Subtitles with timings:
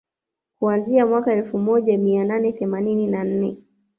[0.59, 3.57] kuanzia mwaka elfu moja mia nane themanini na nne